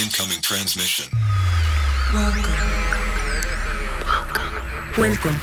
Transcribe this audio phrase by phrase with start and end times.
[0.00, 1.06] Incoming transmission.
[2.14, 2.42] Welcome.
[4.96, 5.36] Welcome.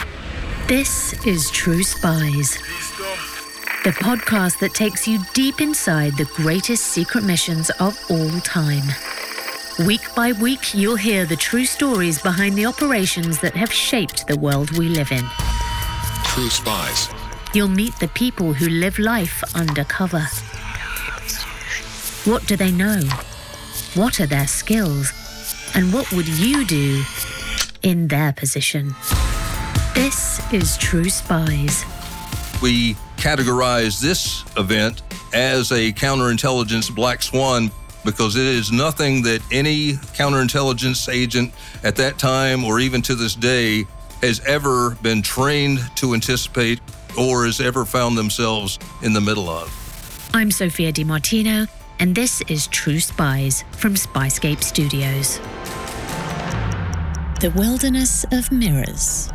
[0.67, 2.53] This is True Spies,
[3.83, 8.87] the podcast that takes you deep inside the greatest secret missions of all time.
[9.85, 14.39] Week by week, you'll hear the true stories behind the operations that have shaped the
[14.39, 15.25] world we live in.
[16.23, 17.09] True Spies.
[17.53, 20.25] You'll meet the people who live life undercover.
[22.23, 23.01] What do they know?
[23.95, 25.13] What are their skills?
[25.73, 27.01] And what would you do
[27.81, 28.93] in their position?
[29.93, 31.85] This is True Spies.
[32.61, 35.01] We categorize this event
[35.33, 37.71] as a counterintelligence black swan
[38.03, 41.53] because it is nothing that any counterintelligence agent
[41.85, 43.85] at that time or even to this day
[44.21, 46.81] has ever been trained to anticipate
[47.17, 49.71] or has ever found themselves in the middle of.
[50.33, 51.65] I'm Sophia Di Martino,
[51.99, 55.39] and this is True Spies from Spyscape Studios.
[57.39, 59.29] The Wilderness of Mirrors.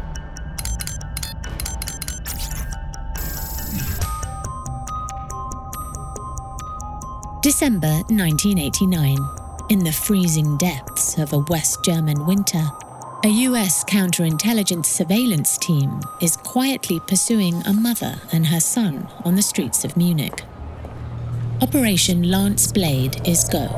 [7.42, 9.16] December 1989.
[9.70, 12.64] In the freezing depths of a West German winter,
[13.24, 19.42] a US counterintelligence surveillance team is quietly pursuing a mother and her son on the
[19.42, 20.42] streets of Munich.
[21.62, 23.68] Operation Lance Blade is go.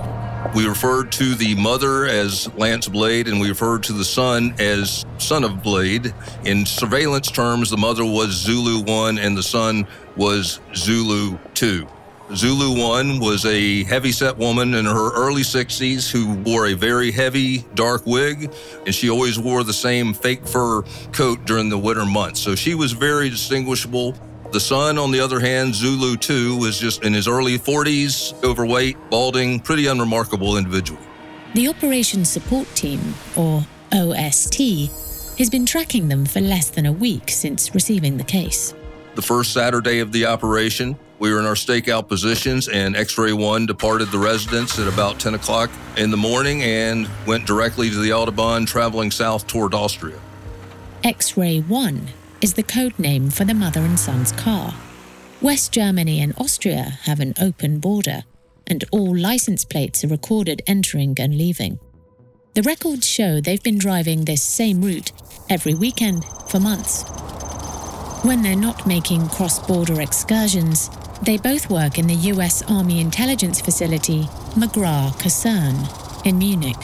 [0.55, 5.05] We referred to the mother as Lance Blade and we referred to the son as
[5.19, 6.15] Son of Blade.
[6.45, 11.89] In surveillance terms, the mother was Zulu 1 and the son was Zulu 2.
[12.37, 17.67] Zulu 1 was a heavy-set woman in her early 60s who wore a very heavy
[17.75, 18.51] dark wig,
[18.87, 22.41] and she always wore the same fake fur coat during the winter months.
[22.41, 24.17] So she was very distinguishable.
[24.53, 28.99] The son, on the other hand, Zulu 2, was just in his early 40s, overweight,
[29.09, 31.01] balding, pretty unremarkable individual.
[31.55, 33.65] The Operation Support Team, or
[33.95, 34.91] OST,
[35.39, 38.75] has been tracking them for less than a week since receiving the case.
[39.15, 43.33] The first Saturday of the operation, we were in our stakeout positions, and X Ray
[43.33, 47.97] 1 departed the residence at about 10 o'clock in the morning and went directly to
[47.97, 50.21] the Autobahn, traveling south toward Austria.
[51.05, 52.09] X Ray 1
[52.43, 54.75] is the code name for the mother and son's car.
[55.41, 58.25] West Germany and Austria have an open border,
[58.67, 61.79] and all license plates are recorded entering and leaving.
[62.55, 65.13] The records show they've been driving this same route
[65.49, 67.05] every weekend for months.
[68.25, 70.91] When they're not making cross border excursions,
[71.23, 76.77] they both work in the US Army intelligence facility McGraw Kaserne in Munich,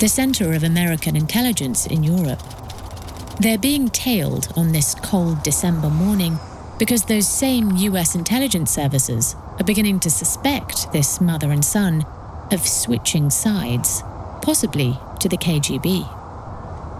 [0.00, 2.42] the center of American intelligence in Europe.
[3.42, 6.38] They're being tailed on this cold December morning
[6.78, 12.06] because those same US intelligence services are beginning to suspect this mother and son
[12.52, 14.04] of switching sides,
[14.42, 16.06] possibly to the KGB.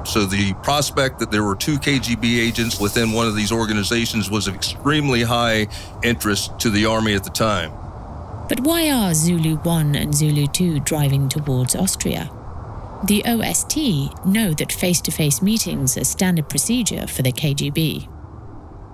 [0.04, 4.48] So the prospect that there were two KGB agents within one of these organizations was
[4.48, 5.69] of extremely high
[6.03, 7.70] interest to the Army at the time.
[8.48, 12.28] But why are Zulu 1 and Zulu 2 driving towards Austria?
[13.04, 18.08] The OST know that face to face meetings are standard procedure for the KGB.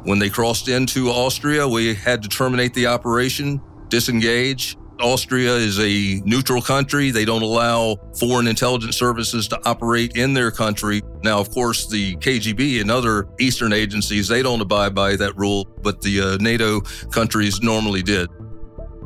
[0.04, 4.78] When they crossed into Austria, we had to terminate the operation, disengage.
[4.98, 7.10] Austria is a neutral country.
[7.10, 11.02] They don't allow foreign intelligence services to operate in their country.
[11.22, 15.68] Now, of course, the KGB and other Eastern agencies, they don't abide by that rule,
[15.82, 16.80] but the uh, NATO
[17.12, 18.30] countries normally did.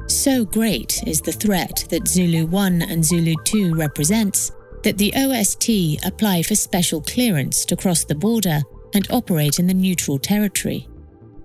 [0.06, 4.52] So great is the threat that Zulu 1 and Zulu 2 represents
[4.84, 8.60] that the OST apply for special clearance to cross the border
[8.94, 10.88] and operate in the neutral territory.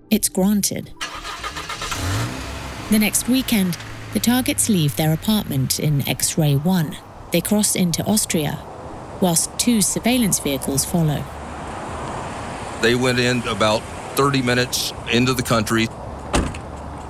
[0.10, 0.92] It's granted.
[2.90, 3.78] The next weekend,
[4.14, 6.98] the targets leave their apartment in X Ray 1.
[7.32, 8.60] They cross into Austria,
[9.22, 11.24] whilst two surveillance vehicles follow.
[12.82, 13.82] They went in about
[14.16, 15.88] 30 minutes into the country,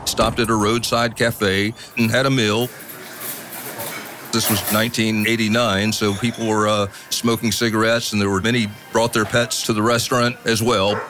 [0.05, 2.67] stopped at a roadside cafe, and had a meal.
[4.37, 9.25] This was 1989, so people were uh, smoking cigarettes, and there were many brought their
[9.25, 11.03] pets to the restaurant as well.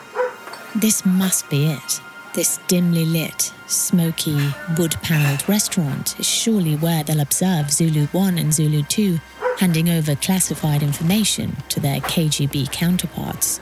[0.74, 2.00] This must be it.
[2.32, 4.48] This dimly lit, smoky,
[4.78, 9.18] wood panelled restaurant is surely where they'll observe Zulu 1 and Zulu 2
[9.58, 13.58] handing over classified information to their KGB counterparts.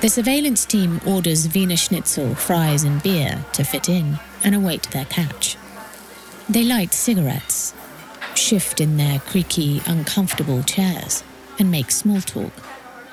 [0.00, 5.04] The surveillance team orders Wiener Schnitzel, fries, and beer to fit in and await their
[5.04, 5.56] catch.
[6.48, 7.74] They light cigarettes,
[8.42, 11.22] shift in their creaky, uncomfortable chairs,
[11.58, 12.52] and make small talk.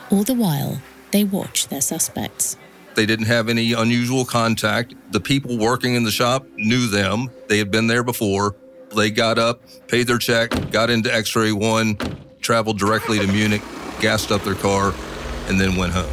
[0.09, 0.81] All the while,
[1.11, 2.57] they watch their suspects.
[2.95, 4.95] They didn't have any unusual contact.
[5.11, 7.29] The people working in the shop knew them.
[7.47, 8.55] They had been there before.
[8.95, 11.97] They got up, paid their check, got into X ray one,
[12.41, 13.61] traveled directly to Munich,
[14.01, 14.93] gassed up their car,
[15.47, 16.11] and then went home.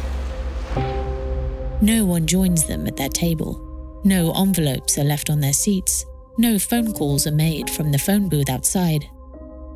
[1.81, 3.63] No one joins them at their table.
[4.03, 6.05] No envelopes are left on their seats.
[6.39, 9.09] No phone calls are made from the phone booth outside.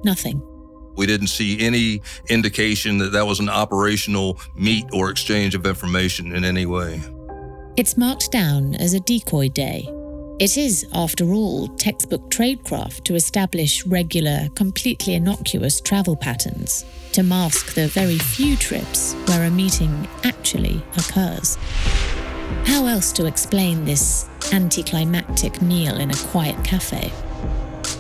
[0.04, 0.44] Nothing.
[0.96, 6.36] We didn't see any indication that that was an operational meet or exchange of information
[6.36, 7.02] in any way.
[7.78, 9.90] It's marked down as a decoy day.
[10.40, 17.74] It is, after all, textbook tradecraft to establish regular, completely innocuous travel patterns to mask
[17.74, 21.58] the very few trips where a meeting actually occurs.
[22.66, 27.12] How else to explain this anticlimactic meal in a quiet cafe?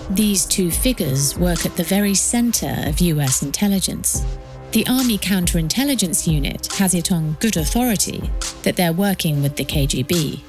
[0.10, 4.26] These two figures work at the very center of US intelligence.
[4.72, 8.30] The Army Counterintelligence Unit has it on good authority
[8.64, 10.42] that they're working with the KGB,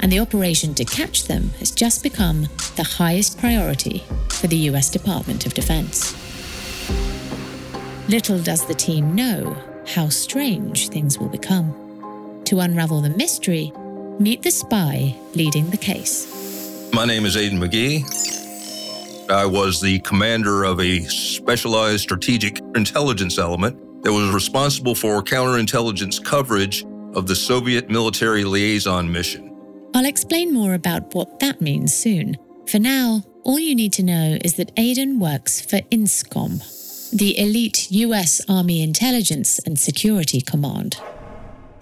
[0.00, 4.90] and the operation to catch them has just become the highest priority for the US
[4.90, 6.14] Department of Defense.
[8.08, 11.72] Little does the team know how strange things will become.
[12.44, 13.72] To unravel the mystery,
[14.18, 16.90] meet the spy leading the case.
[16.92, 18.04] My name is Aden Magee.
[19.28, 26.22] I was the commander of a specialized strategic intelligence element that was responsible for counterintelligence
[26.22, 26.84] coverage
[27.14, 29.50] of the Soviet military liaison mission.
[29.94, 32.36] I'll explain more about what that means soon.
[32.66, 37.90] For now, all you need to know is that Aden works for INSCOM, the elite
[37.90, 40.96] US Army Intelligence and Security Command.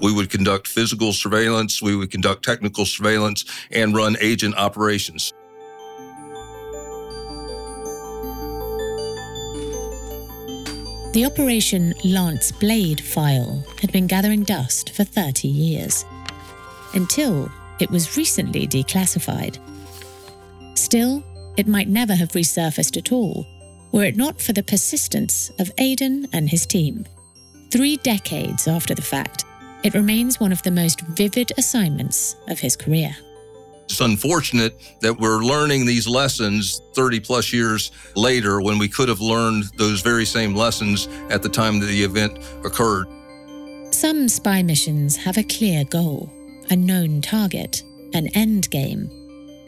[0.02, 5.32] We would conduct physical surveillance, we would conduct technical surveillance, and run agent operations.
[11.12, 16.04] The Operation Lance Blade file had been gathering dust for 30 years,
[16.94, 17.50] until
[17.80, 19.58] it was recently declassified.
[20.76, 21.22] Still,
[21.56, 23.46] it might never have resurfaced at all
[23.92, 27.04] were it not for the persistence of Aden and his team.
[27.70, 29.44] Three decades after the fact,
[29.82, 33.16] it remains one of the most vivid assignments of his career.
[33.84, 39.20] It's unfortunate that we're learning these lessons 30 plus years later when we could have
[39.20, 43.06] learned those very same lessons at the time that the event occurred.
[43.90, 46.32] Some spy missions have a clear goal,
[46.70, 47.82] a known target,
[48.14, 49.10] an end game.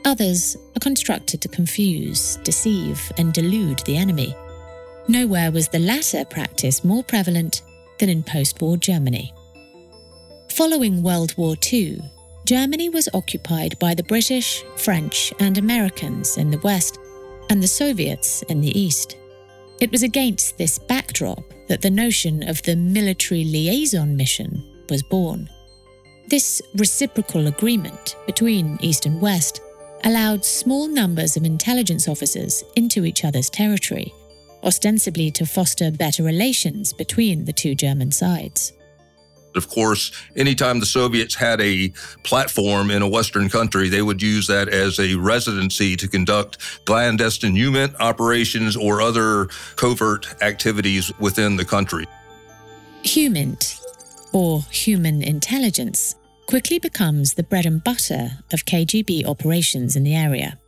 [0.06, 4.34] Others are constructed to confuse, deceive, and delude the enemy.
[5.08, 7.62] Nowhere was the latter practice more prevalent
[7.98, 9.32] than in post war Germany.
[10.56, 12.00] Following World War II,
[12.46, 17.00] Germany was occupied by the British, French, and Americans in the West,
[17.50, 19.16] and the Soviets in the East.
[19.80, 25.50] It was against this backdrop that the notion of the military liaison mission was born.
[26.28, 29.60] This reciprocal agreement between East and West
[30.04, 34.14] allowed small numbers of intelligence officers into each other's territory,
[34.62, 38.72] ostensibly to foster better relations between the two German sides.
[39.54, 41.90] Of course, anytime the Soviets had a
[42.22, 47.54] platform in a Western country, they would use that as a residency to conduct clandestine
[47.54, 49.46] HUMINT operations or other
[49.76, 52.06] covert activities within the country.
[53.04, 53.80] HUMINT,
[54.32, 56.16] or human intelligence,
[56.46, 60.58] quickly becomes the bread and butter of KGB operations in the area.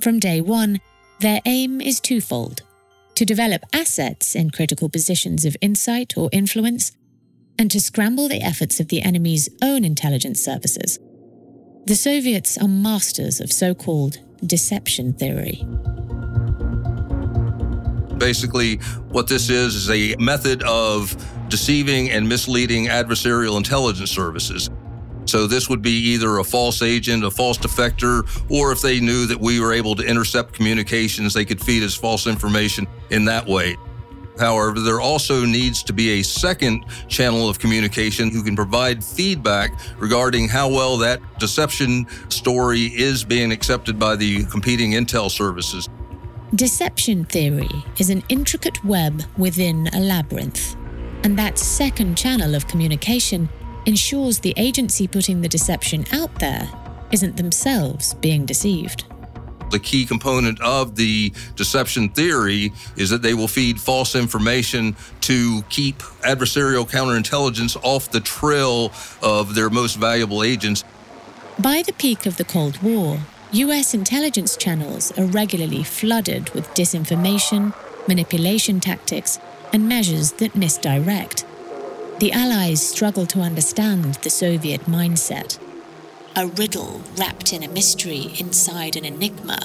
[0.00, 0.80] From day one,
[1.20, 2.62] their aim is twofold
[3.14, 6.92] to develop assets in critical positions of insight or influence
[7.58, 10.98] and to scramble the efforts of the enemy's own intelligence services.
[11.86, 15.62] The Soviets are masters of so called deception theory.
[18.18, 18.76] Basically,
[19.10, 21.14] what this is is a method of
[21.48, 24.68] deceiving and misleading adversarial intelligence services.
[25.26, 29.26] So, this would be either a false agent, a false defector, or if they knew
[29.26, 33.46] that we were able to intercept communications, they could feed us false information in that
[33.46, 33.76] way.
[34.38, 39.72] However, there also needs to be a second channel of communication who can provide feedback
[39.98, 45.88] regarding how well that deception story is being accepted by the competing intel services.
[46.54, 50.76] Deception theory is an intricate web within a labyrinth,
[51.24, 53.48] and that second channel of communication
[53.86, 56.68] ensures the agency putting the deception out there
[57.12, 59.06] isn't themselves being deceived.
[59.70, 65.62] The key component of the deception theory is that they will feed false information to
[65.68, 68.92] keep adversarial counterintelligence off the trail
[69.22, 70.84] of their most valuable agents.
[71.58, 73.18] By the peak of the Cold War,
[73.52, 77.74] US intelligence channels are regularly flooded with disinformation,
[78.06, 79.38] manipulation tactics,
[79.72, 81.44] and measures that misdirect.
[82.20, 85.58] The Allies struggle to understand the Soviet mindset
[86.36, 89.58] a riddle wrapped in a mystery inside an enigma.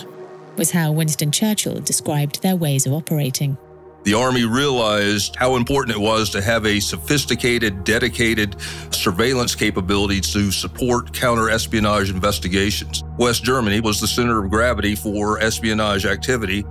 [0.58, 3.58] was how Winston Churchill described their ways of operating.
[4.04, 8.56] The Army realized how important it was to have a sophisticated, dedicated
[8.92, 13.04] surveillance capability to support counter espionage investigations.
[13.18, 16.66] West Germany was the center of gravity for espionage activity.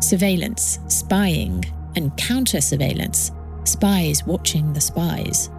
[0.00, 1.64] Surveillance, spying,
[1.96, 3.32] and counter surveillance,
[3.64, 5.50] spies watching the spies.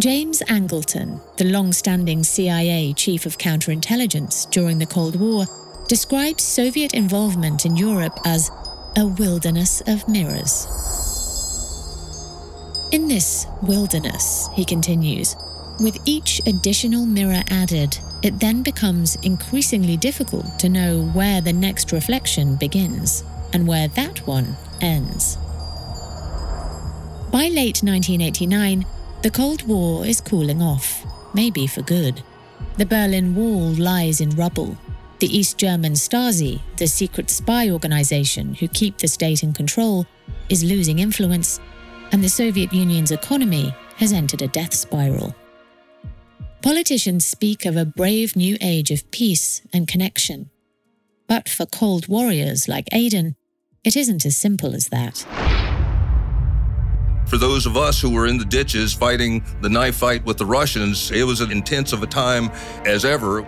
[0.00, 5.44] James Angleton, the long standing CIA chief of counterintelligence during the Cold War,
[5.86, 8.50] describes Soviet involvement in Europe as
[8.96, 10.66] a wilderness of mirrors.
[12.90, 15.36] In this wilderness, he continues,
[15.78, 21.92] with each additional mirror added, it then becomes increasingly difficult to know where the next
[21.92, 23.22] reflection begins
[23.52, 25.36] and where that one ends.
[27.30, 28.84] By late 1989,
[29.24, 31.02] the Cold War is cooling off,
[31.32, 32.22] maybe for good.
[32.76, 34.76] The Berlin Wall lies in rubble,
[35.18, 40.04] the East German Stasi, the secret spy organization who keep the state in control,
[40.50, 41.58] is losing influence,
[42.12, 45.34] and the Soviet Union's economy has entered a death spiral.
[46.60, 50.50] Politicians speak of a brave new age of peace and connection.
[51.28, 53.36] But for cold warriors like Aden,
[53.84, 55.24] it isn't as simple as that.
[57.26, 60.46] For those of us who were in the ditches fighting the knife fight with the
[60.46, 62.50] Russians, it was as intense of a time
[62.84, 63.42] as ever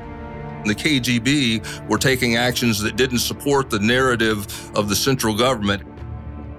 [0.64, 5.82] the KGB were taking actions that didn't support the narrative of the central government.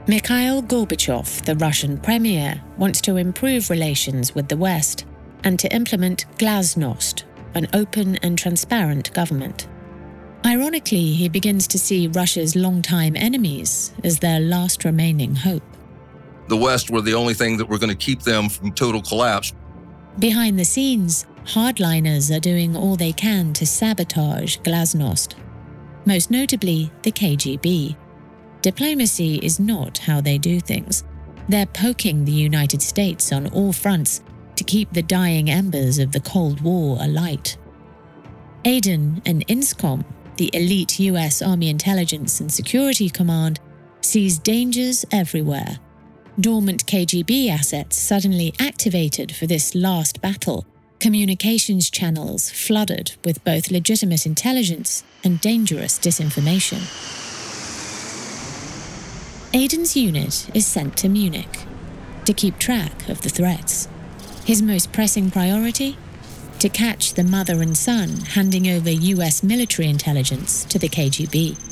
[0.07, 5.05] Mikhail Gorbachev, the Russian premier, wants to improve relations with the West
[5.43, 7.23] and to implement glasnost,
[7.55, 9.67] an open and transparent government.
[10.45, 15.76] Ironically, he begins to see Russia's longtime enemies as their last remaining hope.
[16.47, 19.53] The West were the only thing that were going to keep them from total collapse.
[20.19, 25.35] Behind the scenes, hardliners are doing all they can to sabotage Glasnost,
[26.05, 27.95] most notably the KGB.
[28.61, 31.03] Diplomacy is not how they do things.
[31.49, 34.21] They're poking the United States on all fronts
[34.55, 37.57] to keep the dying embers of the Cold War alight.
[38.65, 40.03] Aden and INSCOM,
[40.37, 43.59] the elite US Army Intelligence and Security Command,
[44.01, 45.79] sees dangers everywhere.
[46.39, 50.67] Dormant KGB assets suddenly activated for this last battle
[50.99, 56.81] communications channels flooded with both legitimate intelligence and dangerous disinformation.
[59.51, 61.65] Aden's unit is sent to Munich
[62.25, 63.87] to keep track of the threats.
[64.45, 65.97] His most pressing priority?
[66.59, 71.66] To catch the mother and son handing over US military intelligence to the KGB.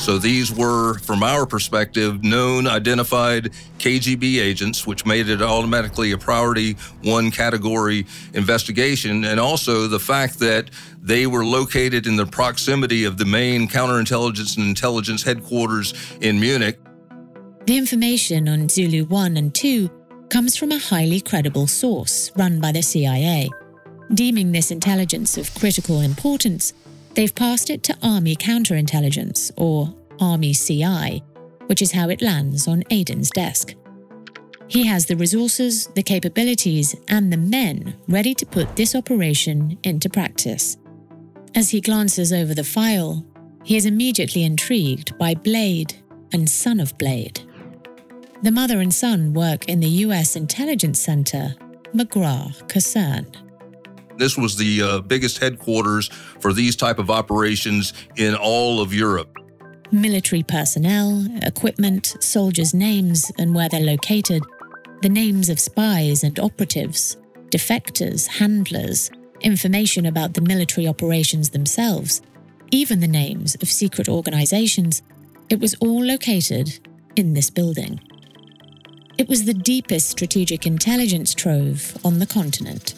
[0.00, 6.18] So these were, from our perspective, known, identified KGB agents, which made it automatically a
[6.18, 9.26] priority one category investigation.
[9.26, 10.70] And also the fact that
[11.02, 15.92] they were located in the proximity of the main counterintelligence and intelligence headquarters
[16.22, 16.78] in Munich.
[17.66, 19.90] The information on Zulu 1 and 2
[20.30, 23.50] comes from a highly credible source run by the CIA.
[24.14, 26.72] Deeming this intelligence of critical importance,
[27.14, 31.22] They've passed it to Army Counterintelligence, or Army CI,
[31.66, 33.74] which is how it lands on Aden's desk.
[34.68, 40.08] He has the resources, the capabilities, and the men ready to put this operation into
[40.08, 40.76] practice.
[41.56, 43.26] As he glances over the file,
[43.64, 45.94] he is immediately intrigued by Blade
[46.32, 47.40] and Son of Blade.
[48.42, 51.56] The mother and son work in the US Intelligence Center,
[51.92, 53.49] McGraw Kaserne.
[54.20, 56.08] This was the uh, biggest headquarters
[56.40, 59.34] for these type of operations in all of Europe.
[59.90, 64.42] Military personnel, equipment, soldiers' names and where they're located,
[65.00, 67.16] the names of spies and operatives,
[67.48, 69.10] defectors, handlers,
[69.40, 72.20] information about the military operations themselves,
[72.70, 75.00] even the names of secret organizations,
[75.48, 76.78] it was all located
[77.16, 77.98] in this building.
[79.16, 82.94] It was the deepest strategic intelligence trove on the continent.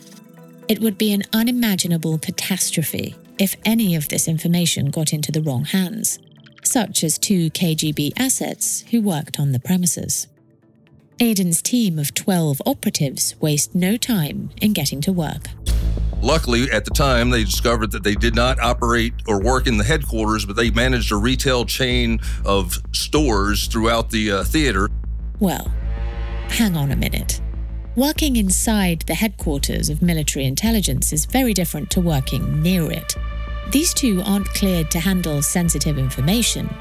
[0.69, 5.65] It would be an unimaginable catastrophe if any of this information got into the wrong
[5.65, 6.19] hands,
[6.63, 10.29] such as two KGB assets who worked on the premises.
[11.21, 15.49] Aden's team of 12 operatives waste no time in getting to work.
[16.21, 19.85] Luckily, at the time, they discovered that they did not operate or work in the
[19.85, 24.89] headquarters, but they managed a retail chain of stores throughout the uh, theater.
[25.41, 25.73] Well,
[26.49, 27.41] hang on a minute.
[27.95, 33.15] Working inside the headquarters of military intelligence is very different to working near it.
[33.71, 36.75] These two aren't cleared to handle sensitive information.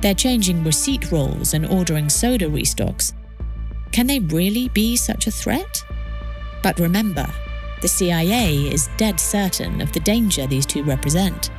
[0.00, 3.12] They're changing receipt rolls and ordering soda restocks.
[3.92, 5.84] Can they really be such a threat?
[6.64, 7.28] But remember,
[7.80, 11.50] the CIA is dead certain of the danger these two represent.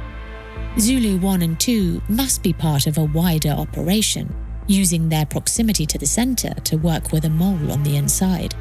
[0.80, 4.36] Zulu 1 and 2 must be part of a wider operation,
[4.68, 8.54] using their proximity to the center to work with a mole on the inside.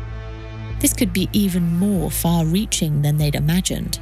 [0.81, 3.99] This could be even more far reaching than they'd imagined.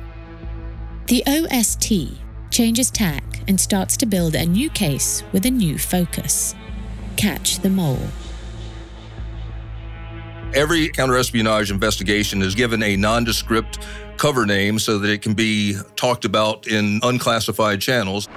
[1.06, 6.54] The OST changes tack and starts to build a new case with a new focus
[7.16, 7.98] catch the mole.
[10.54, 13.78] Every counterespionage investigation is given a nondescript
[14.16, 18.28] cover name so that it can be talked about in unclassified channels.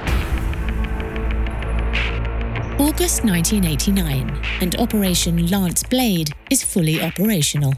[2.80, 4.30] August 1989,
[4.62, 7.74] and Operation Lance Blade is fully operational.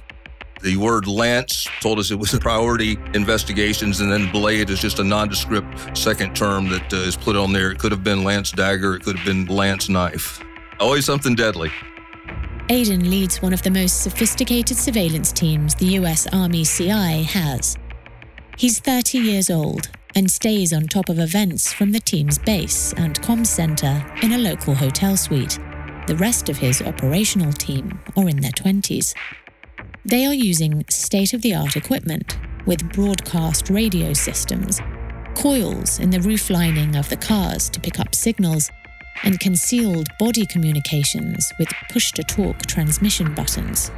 [0.61, 5.03] The word Lance told us it was priority investigations, and then Blade is just a
[5.03, 7.71] nondescript second term that uh, is put on there.
[7.71, 10.43] It could have been Lance Dagger, it could have been Lance Knife.
[10.79, 11.71] Always something deadly.
[12.69, 17.77] Aden leads one of the most sophisticated surveillance teams the US Army CI has.
[18.57, 23.19] He's 30 years old and stays on top of events from the team's base and
[23.21, 25.57] comms center in a local hotel suite.
[26.07, 29.13] The rest of his operational team are in their 20s.
[30.05, 34.79] They are using state of the art equipment with broadcast radio systems,
[35.35, 38.71] coils in the roof lining of the cars to pick up signals,
[39.23, 43.91] and concealed body communications with push to talk transmission buttons.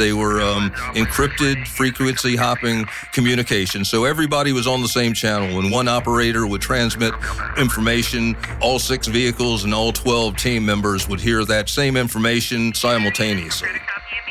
[0.00, 3.84] They were um, encrypted frequency hopping communication.
[3.84, 5.58] So everybody was on the same channel.
[5.58, 7.12] When one operator would transmit
[7.58, 13.68] information, all six vehicles and all 12 team members would hear that same information simultaneously.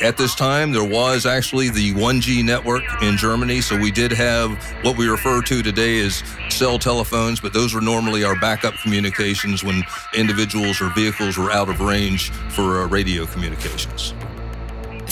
[0.02, 4.52] At this time, there was actually the 1G network in Germany, so we did have
[4.82, 9.64] what we refer to today as cell telephones, but those were normally our backup communications
[9.64, 9.84] when
[10.16, 14.16] individuals or vehicles were out of range for uh, radio communications.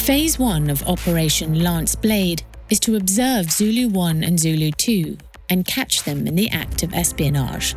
[0.07, 5.17] Phase 1 of Operation Lance Blade is to observe Zulu 1 and Zulu 2
[5.49, 7.75] and catch them in the act of espionage.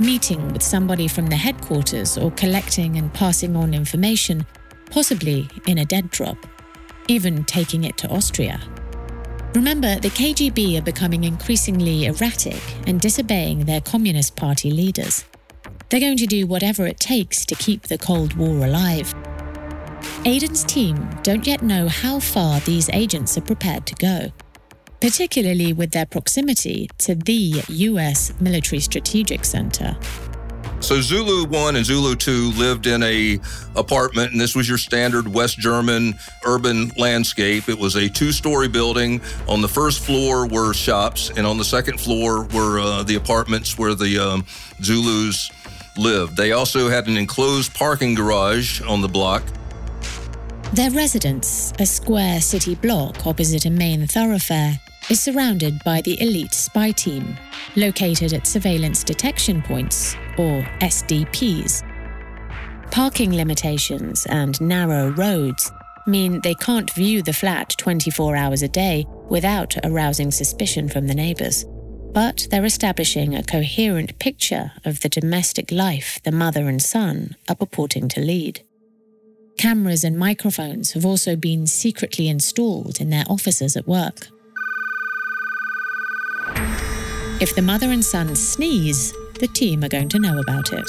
[0.00, 4.44] Meeting with somebody from the headquarters or collecting and passing on information,
[4.90, 6.36] possibly in a dead drop,
[7.06, 8.60] even taking it to Austria.
[9.54, 15.24] Remember, the KGB are becoming increasingly erratic and disobeying their Communist Party leaders.
[15.90, 19.14] They're going to do whatever it takes to keep the Cold War alive
[20.24, 24.32] Aden's team don't yet know how far these agents are prepared to go,
[25.00, 29.96] particularly with their proximity to the US Military Strategic Center.
[30.82, 33.38] So Zulu 1 and Zulu 2 lived in a
[33.76, 37.68] apartment and this was your standard West German urban landscape.
[37.68, 39.20] It was a two-story building.
[39.46, 43.78] On the first floor were shops and on the second floor were uh, the apartments
[43.78, 44.44] where the um,
[44.82, 45.52] Zulus
[45.96, 46.36] lived.
[46.36, 49.44] They also had an enclosed parking garage on the block.
[50.72, 54.80] Their residence, a square city block opposite a main thoroughfare,
[55.10, 57.36] is surrounded by the elite spy team,
[57.76, 61.82] located at surveillance detection points, or SDPs.
[62.90, 65.70] Parking limitations and narrow roads
[66.06, 71.14] mean they can't view the flat 24 hours a day without arousing suspicion from the
[71.14, 71.66] neighbours.
[72.14, 77.56] But they're establishing a coherent picture of the domestic life the mother and son are
[77.56, 78.62] purporting to lead.
[79.62, 84.26] Cameras and microphones have also been secretly installed in their offices at work.
[87.40, 90.84] If the mother and son sneeze, the team are going to know about it.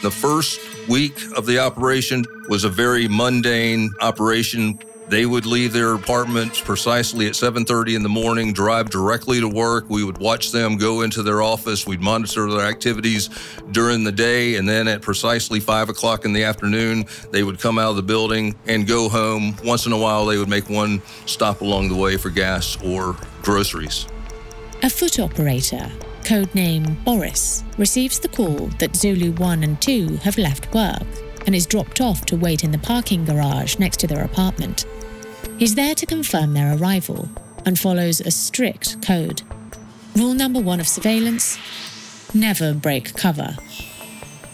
[0.00, 5.94] The first week of the operation was a very mundane operation they would leave their
[5.94, 9.84] apartments precisely at 7:30 in the morning, drive directly to work.
[9.88, 11.86] We would watch them go into their office.
[11.86, 13.30] We'd monitor their activities
[13.70, 17.78] during the day, and then at precisely five o'clock in the afternoon, they would come
[17.78, 19.56] out of the building and go home.
[19.64, 23.16] Once in a while, they would make one stop along the way for gas or
[23.42, 24.06] groceries.
[24.82, 25.90] A foot operator,
[26.22, 31.66] codename Boris, receives the call that Zulu 1 and 2 have left work and is
[31.66, 34.84] dropped off to wait in the parking garage next to their apartment.
[35.58, 37.28] He's there to confirm their arrival
[37.64, 39.42] and follows a strict code.
[40.14, 41.58] Rule number one of surveillance
[42.34, 43.56] never break cover.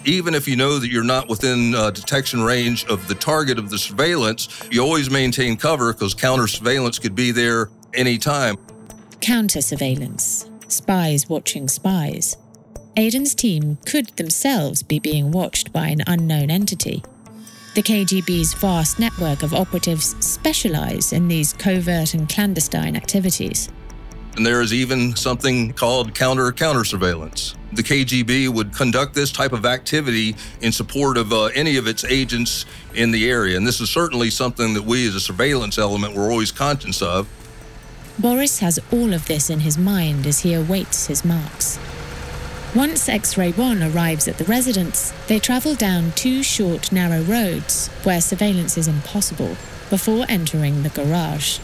[0.04, 3.70] Even if you know that you're not within uh, detection range of the target of
[3.70, 8.56] the surveillance, you always maintain cover because counter surveillance could be there anytime.
[9.20, 12.36] Counter surveillance, spies watching spies.
[12.96, 17.02] Aden's team could themselves be being watched by an unknown entity.
[17.74, 23.70] The KGB's vast network of operatives specialize in these covert and clandestine activities.
[24.36, 27.54] And there is even something called counter counter surveillance.
[27.72, 32.04] The KGB would conduct this type of activity in support of uh, any of its
[32.04, 33.56] agents in the area.
[33.56, 37.26] And this is certainly something that we as a surveillance element were always conscious of.
[38.18, 41.78] Boris has all of this in his mind as he awaits his marks.
[42.74, 47.88] Once X Ray 1 arrives at the residence, they travel down two short, narrow roads
[48.02, 49.58] where surveillance is impossible
[49.90, 51.58] before entering the garage.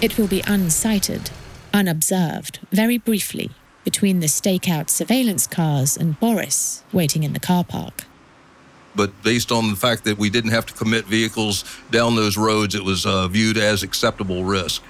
[0.00, 1.30] It will be unsighted,
[1.72, 3.50] unobserved, very briefly,
[3.84, 8.02] between the stakeout surveillance cars and Boris waiting in the car park.
[8.96, 12.74] But based on the fact that we didn't have to commit vehicles down those roads,
[12.74, 14.82] it was uh, viewed as acceptable risk.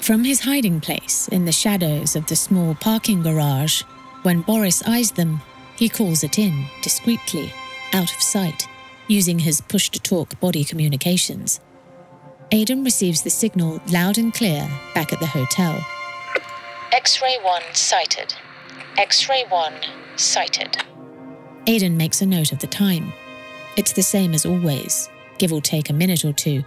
[0.00, 3.84] From his hiding place in the shadows of the small parking garage,
[4.22, 5.40] when Boris eyes them,
[5.76, 7.52] he calls it in discreetly,
[7.92, 8.68] out of sight,
[9.08, 11.60] using his push to talk body communications.
[12.52, 15.84] Aden receives the signal loud and clear back at the hotel.
[16.92, 18.34] X ray 1 sighted.
[18.98, 19.72] X ray 1
[20.16, 20.76] sighted.
[21.66, 23.12] Aden makes a note of the time.
[23.76, 26.64] It's the same as always, give or take a minute or two.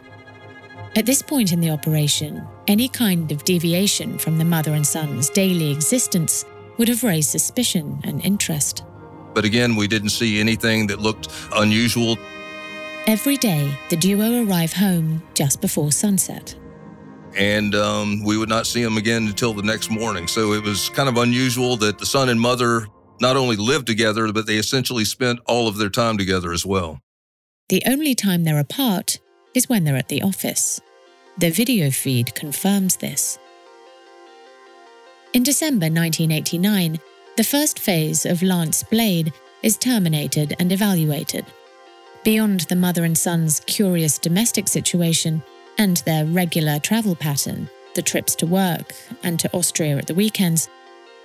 [0.95, 5.29] At this point in the operation, any kind of deviation from the mother and son's
[5.29, 6.45] daily existence
[6.77, 8.83] would have raised suspicion and interest.
[9.33, 12.17] But again, we didn't see anything that looked unusual.
[13.07, 16.55] Every day, the duo arrive home just before sunset.
[17.35, 20.27] And um, we would not see them again until the next morning.
[20.27, 22.87] So it was kind of unusual that the son and mother
[23.19, 26.99] not only lived together, but they essentially spent all of their time together as well.
[27.69, 29.19] The only time they're apart
[29.53, 30.79] is when they're at the office.
[31.37, 33.39] The video feed confirms this.
[35.33, 36.99] In December 1989,
[37.37, 41.43] the first phase of Lance Blade is terminated and evaluated.
[42.23, 45.41] Beyond the mother and son's curious domestic situation
[45.79, 48.93] and their regular travel pattern, the trips to work
[49.23, 50.69] and to Austria at the weekends,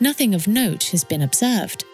[0.01, 1.85] nothing of note has been observed.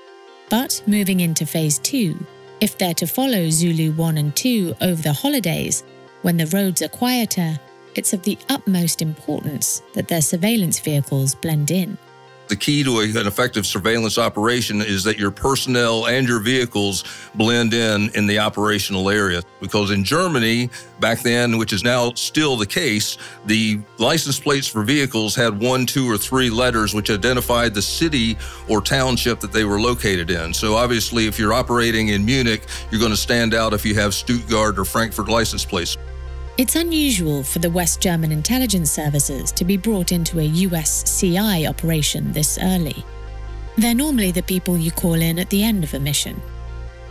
[0.49, 2.25] But moving into phase two,
[2.61, 5.83] if they're to follow Zulu 1 and 2 over the holidays,
[6.23, 7.59] when the roads are quieter,
[7.97, 11.99] it's of the utmost importance that their surveillance vehicles blend in.
[12.47, 17.03] The key to an effective surveillance operation is that your personnel and your vehicles
[17.35, 19.43] blend in in the operational area.
[19.63, 20.69] Because in Germany,
[21.01, 25.87] back then, which is now still the case, the license plates for vehicles had one,
[25.87, 28.37] two, or three letters which identified the city
[28.69, 30.53] or township that they were located in.
[30.53, 34.13] So obviously, if you're operating in Munich, you're going to stand out if you have
[34.13, 35.97] Stuttgart or Frankfurt license plates.
[36.57, 41.67] It's unusual for the West German intelligence services to be brought into a US CI
[41.67, 43.05] operation this early.
[43.77, 46.41] They're normally the people you call in at the end of a mission.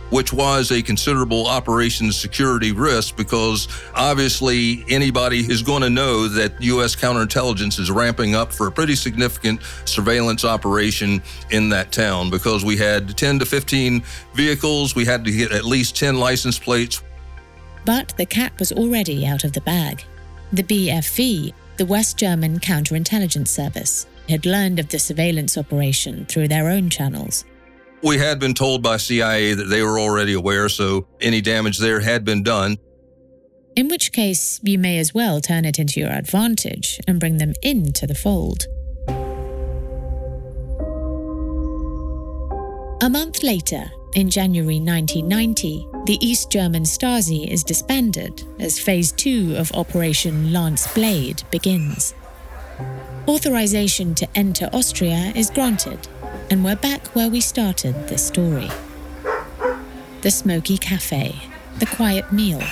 [0.08, 6.58] Which was a considerable operations security risk because obviously anybody is going to know that
[6.62, 6.96] U.S.
[6.96, 12.78] counterintelligence is ramping up for a pretty significant surveillance operation in that town because we
[12.78, 14.02] had 10 to 15
[14.32, 17.02] vehicles, we had to get at least 10 license plates.
[17.84, 20.02] But the cat was already out of the bag.
[20.52, 26.68] The BFV, the West German Counterintelligence Service, had learned of the surveillance operation through their
[26.70, 27.44] own channels.
[28.02, 32.00] We had been told by CIA that they were already aware, so any damage there
[32.00, 32.78] had been done.
[33.76, 37.54] In which case, you may as well turn it into your advantage and bring them
[37.62, 38.66] into the fold.
[43.02, 49.56] A month later, in January 1990, the East German Stasi is disbanded as Phase 2
[49.56, 52.14] of Operation Lance Blade begins.
[53.26, 56.08] Authorization to enter Austria is granted,
[56.50, 58.68] and we're back where we started this story.
[60.22, 61.34] The smoky cafe,
[61.78, 62.62] the quiet meal.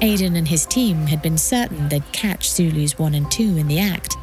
[0.00, 3.80] Aden and his team had been certain they'd catch Zulus 1 and 2 in the
[3.80, 4.16] act,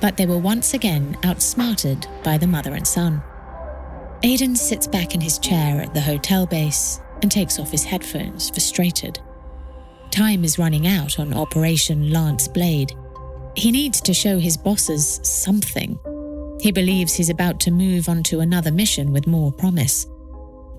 [0.00, 3.22] but they were once again outsmarted by the mother and son.
[4.24, 8.50] Aden sits back in his chair at the hotel base and takes off his headphones,
[8.50, 9.18] frustrated.
[10.12, 12.94] Time is running out on Operation Lance Blade.
[13.56, 15.98] He needs to show his bosses something.
[16.60, 20.06] He believes he's about to move on to another mission with more promise.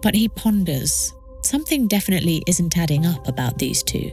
[0.01, 4.12] But he ponders something definitely isn't adding up about these two.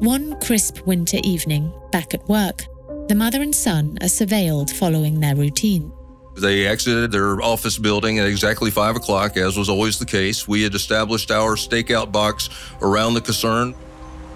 [0.00, 2.66] One crisp winter evening, back at work,
[3.08, 5.92] the mother and son are surveilled following their routine.
[6.40, 10.48] They exited their office building at exactly 5 o'clock, as was always the case.
[10.48, 12.48] We had established our stakeout box
[12.80, 13.74] around the concern.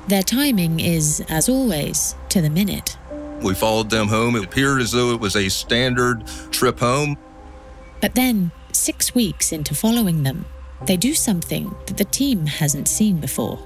[0.08, 2.98] Their timing is, as always, to the minute.
[3.40, 4.36] We followed them home.
[4.36, 7.16] It appeared as though it was a standard trip home.
[8.00, 10.44] But then, six weeks into following them,
[10.86, 13.58] they do something that the team hasn't seen before.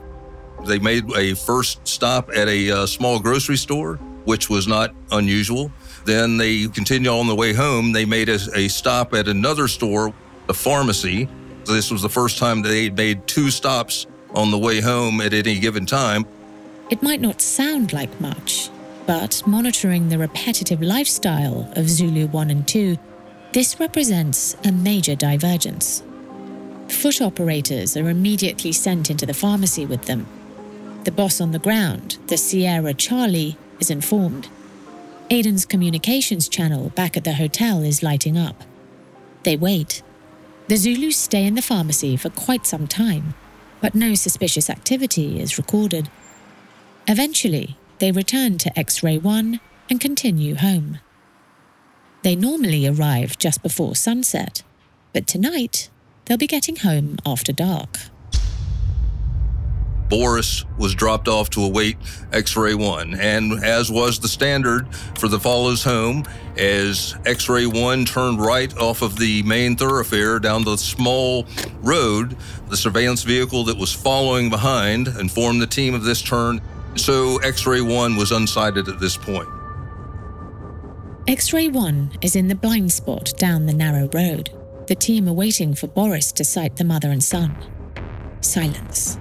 [0.64, 5.72] They made a first stop at a uh, small grocery store, which was not unusual.
[6.08, 7.92] Then they continue on the way home.
[7.92, 10.14] They made a, a stop at another store,
[10.48, 11.28] a pharmacy.
[11.66, 15.58] This was the first time they made two stops on the way home at any
[15.58, 16.24] given time.
[16.88, 18.70] It might not sound like much,
[19.06, 22.96] But monitoring the repetitive lifestyle of Zulu 1 and 2,
[23.52, 26.02] this represents a major divergence.
[26.88, 30.26] Foot operators are immediately sent into the pharmacy with them.
[31.04, 34.48] The boss on the ground, the Sierra Charlie, is informed.
[35.30, 38.64] Aden's communications channel back at the hotel is lighting up.
[39.42, 40.02] They wait.
[40.68, 43.34] The Zulus stay in the pharmacy for quite some time,
[43.82, 46.08] but no suspicious activity is recorded.
[47.06, 49.60] Eventually, they return to X Ray 1
[49.90, 50.98] and continue home.
[52.22, 54.62] They normally arrive just before sunset,
[55.12, 55.90] but tonight
[56.24, 57.98] they'll be getting home after dark.
[60.08, 61.96] Boris was dropped off to await
[62.32, 66.24] X ray 1, and as was the standard for the follows home,
[66.56, 71.46] as X ray 1 turned right off of the main thoroughfare down the small
[71.80, 72.36] road,
[72.68, 76.60] the surveillance vehicle that was following behind informed the team of this turn,
[76.96, 79.48] so X ray 1 was unsighted at this point.
[81.26, 84.50] X ray 1 is in the blind spot down the narrow road.
[84.86, 87.54] The team are waiting for Boris to sight the mother and son.
[88.40, 89.18] Silence.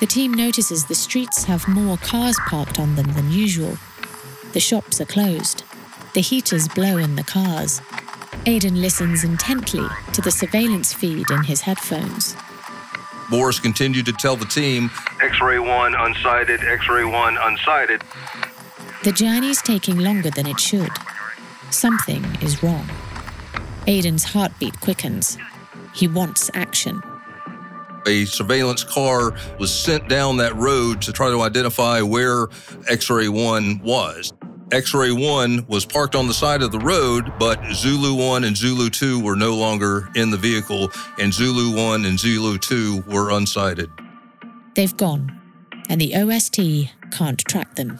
[0.00, 3.76] The team notices the streets have more cars parked on them than usual.
[4.52, 5.64] The shops are closed.
[6.14, 7.80] The heaters blow in the cars.
[8.46, 12.36] Aden listens intently to the surveillance feed in his headphones.
[13.28, 18.02] Boris continued to tell the team X ray 1 unsighted, X ray 1 unsighted.
[19.02, 20.92] The journey's taking longer than it should.
[21.70, 22.88] Something is wrong.
[23.88, 25.36] Aden's heartbeat quickens.
[25.92, 27.02] He wants action.
[28.06, 32.48] A surveillance car was sent down that road to try to identify where
[32.88, 34.32] X ray 1 was.
[34.70, 38.56] X ray 1 was parked on the side of the road, but Zulu 1 and
[38.56, 43.30] Zulu 2 were no longer in the vehicle, and Zulu 1 and Zulu 2 were
[43.30, 43.88] unsighted.
[44.74, 45.40] They've gone,
[45.88, 47.98] and the OST can't track them.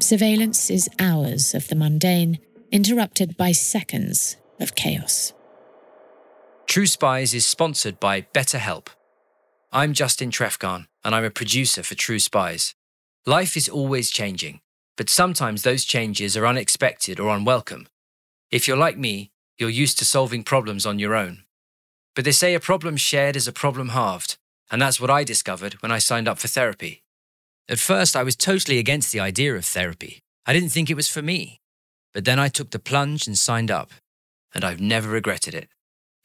[0.00, 2.38] Surveillance is hours of the mundane,
[2.72, 5.32] interrupted by seconds of chaos.
[6.66, 8.88] True Spies is sponsored by BetterHelp.
[9.72, 12.76] I'm Justin Trefgarn, and I'm a producer for True Spies.
[13.26, 14.60] Life is always changing,
[14.96, 17.88] but sometimes those changes are unexpected or unwelcome.
[18.52, 21.42] If you're like me, you're used to solving problems on your own.
[22.14, 24.38] But they say a problem shared is a problem halved,
[24.70, 27.02] and that's what I discovered when I signed up for therapy.
[27.68, 30.20] At first, I was totally against the idea of therapy.
[30.46, 31.60] I didn't think it was for me.
[32.14, 33.90] But then I took the plunge and signed up,
[34.54, 35.68] and I've never regretted it.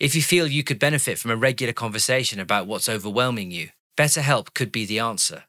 [0.02, 4.56] If you feel you could benefit from a regular conversation about what's overwhelming you, BetterHelp
[4.56, 5.44] could be the answer.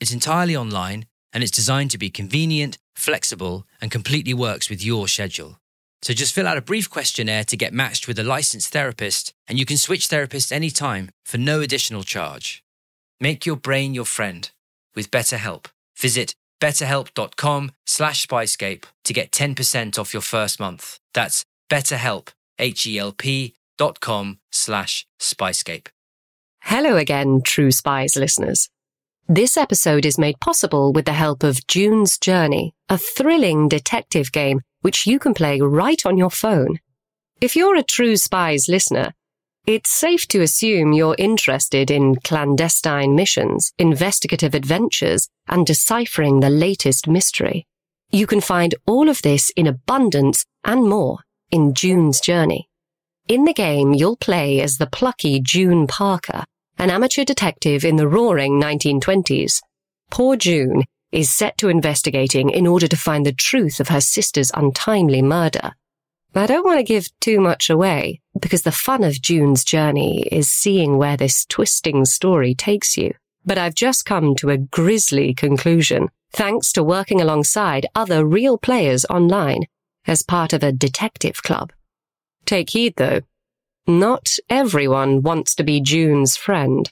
[0.00, 5.06] It's entirely online and it's designed to be convenient, flexible, and completely works with your
[5.06, 5.60] schedule.
[6.00, 9.58] So just fill out a brief questionnaire to get matched with a licensed therapist, and
[9.58, 12.64] you can switch therapists anytime for no additional charge.
[13.20, 14.50] Make your brain your friend
[14.94, 15.66] with BetterHelp.
[15.98, 21.00] Visit betterhelp.com slash spyscape to get 10% off your first month.
[21.12, 25.88] That's betterhelp, H-E-L-P dot com slash spyscape.
[26.62, 28.68] Hello again, True Spies listeners.
[29.28, 34.60] This episode is made possible with the help of June's Journey, a thrilling detective game
[34.82, 36.78] which you can play right on your phone.
[37.40, 39.14] If you're a True Spies listener,
[39.66, 47.08] it's safe to assume you're interested in clandestine missions, investigative adventures, and deciphering the latest
[47.08, 47.66] mystery.
[48.10, 52.68] You can find all of this in abundance and more in June's Journey.
[53.26, 56.44] In the game, you'll play as the plucky June Parker,
[56.76, 59.62] an amateur detective in the roaring 1920s.
[60.10, 64.50] Poor June is set to investigating in order to find the truth of her sister's
[64.52, 65.72] untimely murder.
[66.34, 70.50] I don't want to give too much away because the fun of June's journey is
[70.50, 73.14] seeing where this twisting story takes you.
[73.46, 79.06] But I've just come to a grisly conclusion thanks to working alongside other real players
[79.06, 79.62] online
[80.06, 81.72] as part of a detective club.
[82.46, 83.20] Take heed though.
[83.86, 86.90] Not everyone wants to be June's friend.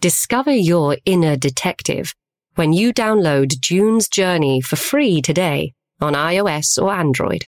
[0.00, 2.14] Discover your inner detective
[2.56, 7.44] when you download June's Journey for free today on iOS or Android.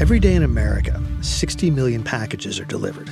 [0.00, 3.10] Every day in America, 60 million packages are delivered,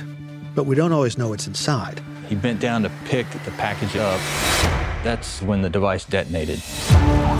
[0.55, 2.01] but we don't always know what's inside.
[2.27, 4.19] He bent down to pick the package up.
[5.03, 6.61] That's when the device detonated.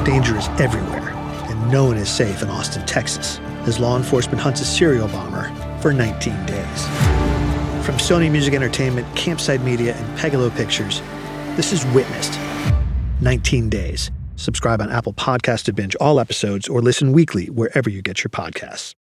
[0.06, 4.62] Danger is everywhere, and no one is safe in Austin, Texas, as law enforcement hunts
[4.62, 5.50] a serial bomber
[5.82, 6.86] for 19 days.
[7.86, 11.02] From Sony Music Entertainment, Campside Media, and Pegalo Pictures,
[11.56, 12.38] this is Witnessed
[13.22, 14.12] 19 Days.
[14.36, 18.30] Subscribe on Apple Podcast to binge all episodes or listen weekly wherever you get your
[18.30, 18.94] podcasts.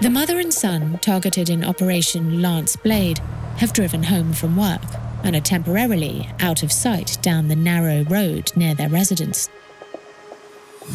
[0.00, 3.18] The mother and son, targeted in Operation Lance Blade,
[3.56, 4.82] have driven home from work
[5.24, 9.48] and are temporarily out of sight down the narrow road near their residence.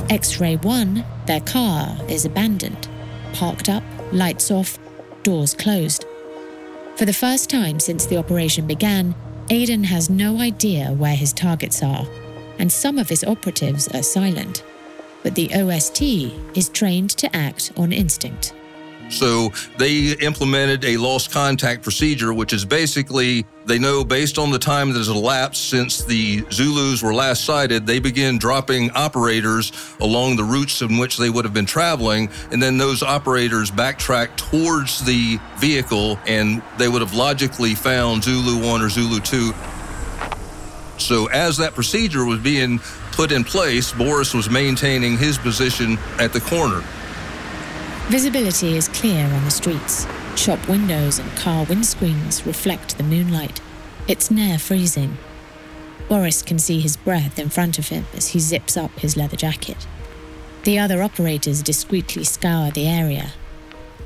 [0.09, 2.87] X Ray 1, their car, is abandoned,
[3.33, 4.79] parked up, lights off,
[5.23, 6.05] doors closed.
[6.95, 9.15] For the first time since the operation began,
[9.49, 12.07] Aden has no idea where his targets are,
[12.59, 14.63] and some of his operatives are silent.
[15.21, 16.01] But the OST
[16.55, 18.53] is trained to act on instinct.
[19.09, 24.59] So they implemented a lost contact procedure, which is basically they know based on the
[24.59, 30.35] time that has elapsed since the Zulus were last sighted, they begin dropping operators along
[30.35, 32.29] the routes in which they would have been traveling.
[32.51, 38.65] And then those operators backtrack towards the vehicle and they would have logically found Zulu
[38.67, 39.53] 1 or Zulu 2.
[40.97, 42.79] So as that procedure was being
[43.13, 46.83] put in place, Boris was maintaining his position at the corner.
[48.09, 50.05] Visibility is clear on the streets.
[50.35, 53.61] Shop windows and car windscreens reflect the moonlight.
[54.07, 55.17] It's near freezing.
[56.09, 59.37] Boris can see his breath in front of him as he zips up his leather
[59.37, 59.87] jacket.
[60.63, 63.31] The other operators discreetly scour the area.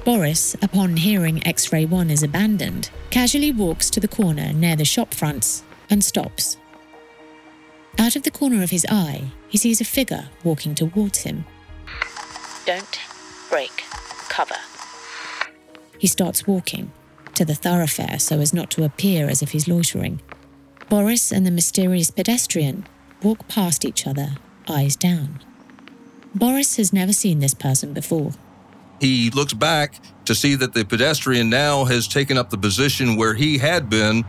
[0.05, 4.85] Boris, upon hearing X ray 1 is abandoned, casually walks to the corner near the
[4.85, 6.57] shop fronts and stops.
[7.97, 11.45] Out of the corner of his eye, he sees a figure walking towards him.
[12.65, 12.99] Don't
[13.49, 13.83] break
[14.29, 14.55] cover.
[15.99, 16.91] He starts walking
[17.33, 20.21] to the thoroughfare so as not to appear as if he's loitering.
[20.89, 22.85] Boris and the mysterious pedestrian
[23.21, 25.39] walk past each other, eyes down.
[26.33, 28.31] Boris has never seen this person before.
[28.99, 33.33] He looks back to see that the pedestrian now has taken up the position where
[33.33, 34.23] he had been.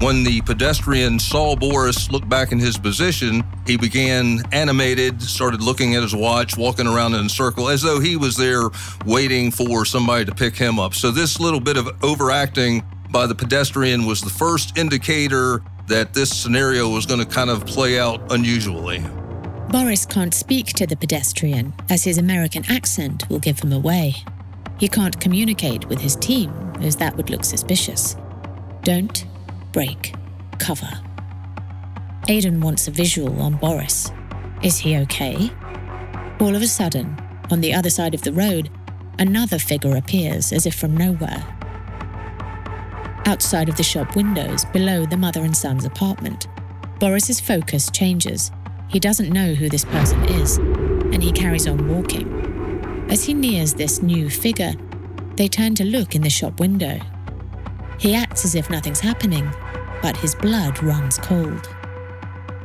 [0.00, 5.96] When the pedestrian saw Boris look back in his position, he began animated, started looking
[5.96, 8.68] at his watch, walking around in a circle as though he was there
[9.04, 10.94] waiting for somebody to pick him up.
[10.94, 16.30] So, this little bit of overacting by the pedestrian was the first indicator that this
[16.30, 19.02] scenario was going to kind of play out unusually.
[19.70, 24.14] Boris can't speak to the pedestrian, as his American accent will give him away.
[24.78, 26.50] He can't communicate with his team,
[26.82, 28.16] as that would look suspicious.
[28.84, 29.26] Don't
[29.78, 30.12] break
[30.58, 30.90] cover.
[32.26, 34.10] Aden wants a visual on Boris.
[34.60, 35.52] Is he okay?
[36.40, 37.16] All of a sudden,
[37.52, 38.70] on the other side of the road,
[39.20, 41.44] another figure appears as if from nowhere.
[43.26, 46.48] Outside of the shop windows, below the mother and son's apartment,
[46.98, 48.50] Boris's focus changes.
[48.88, 53.06] He doesn't know who this person is, and he carries on walking.
[53.10, 54.72] As he nears this new figure,
[55.36, 56.98] they turn to look in the shop window.
[58.00, 59.48] He acts as if nothing's happening,
[60.02, 61.68] but his blood runs cold.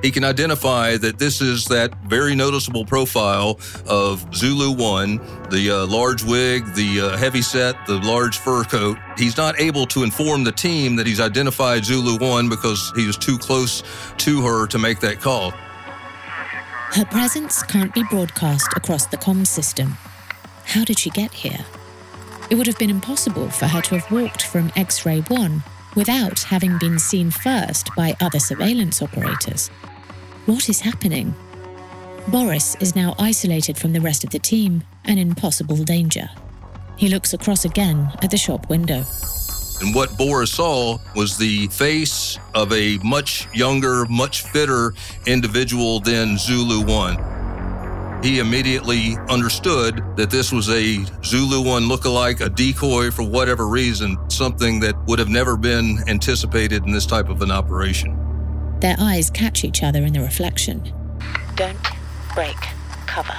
[0.04, 5.88] He can identify that this is that very noticeable profile of Zulu 1, the uh,
[5.88, 8.98] large wig, the uh, heavy set, the large fur coat.
[9.18, 13.18] He's not able to inform the team that he's identified Zulu 1 because he was
[13.18, 13.82] too close
[14.18, 15.52] to her to make that call.
[16.92, 19.98] Her presence can't be broadcast across the comms system.
[20.66, 21.66] How did she get here?
[22.50, 25.64] It would have been impossible for her to have walked from X ray 1
[25.96, 29.70] without having been seen first by other surveillance operators.
[30.46, 31.34] What is happening?
[32.28, 36.30] Boris is now isolated from the rest of the team and in possible danger.
[36.98, 39.04] He looks across again at the shop window.
[39.82, 44.94] And what Boris saw was the face of a much younger, much fitter
[45.26, 47.33] individual than Zulu 1.
[48.24, 54.18] He immediately understood that this was a Zulu 1 lookalike, a decoy for whatever reason,
[54.30, 58.18] something that would have never been anticipated in this type of an operation.
[58.80, 60.94] Their eyes catch each other in the reflection.
[61.56, 61.86] Don't
[62.34, 62.56] break
[63.08, 63.36] cover.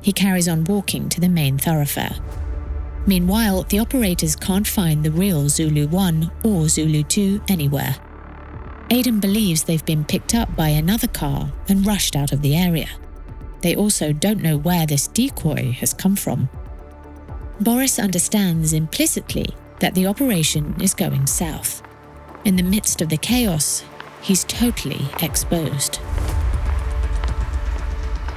[0.00, 2.14] He carries on walking to the main thoroughfare.
[3.08, 7.96] Meanwhile, the operators can't find the real Zulu 1 or Zulu 2 anywhere.
[8.90, 12.88] Aden believes they've been picked up by another car and rushed out of the area.
[13.64, 16.50] They also don't know where this decoy has come from.
[17.60, 19.46] Boris understands implicitly
[19.80, 21.82] that the operation is going south.
[22.44, 23.82] In the midst of the chaos,
[24.20, 25.98] he's totally exposed.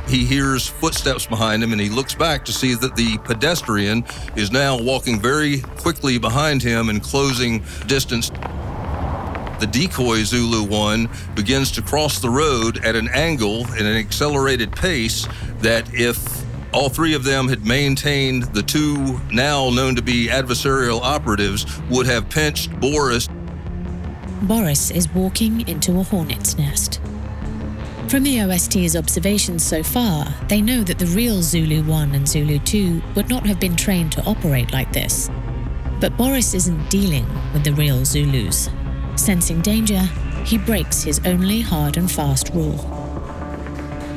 [0.08, 4.06] He hears footsteps behind him and he looks back to see that the pedestrian
[4.38, 8.32] is now walking very quickly behind him and closing distance.
[9.60, 14.72] The decoy Zulu 1 begins to cross the road at an angle in an accelerated
[14.72, 15.28] pace
[15.60, 21.02] that if all three of them had maintained the two now known to be adversarial
[21.02, 23.28] operatives would have pinched Boris
[24.44, 27.02] Boris is walking into a hornet's nest.
[28.08, 32.60] From the OST's observations so far, they know that the real Zulu 1 and Zulu
[32.60, 35.30] 2 would not have been trained to operate like this.
[36.00, 38.70] But Boris isn't dealing with the real Zulus.
[39.18, 40.00] Sensing danger,
[40.46, 42.78] he breaks his only hard and fast rule.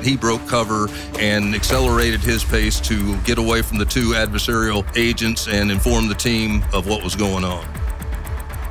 [0.03, 0.89] He broke cover
[1.19, 6.15] and accelerated his pace to get away from the two adversarial agents and inform the
[6.15, 7.67] team of what was going on.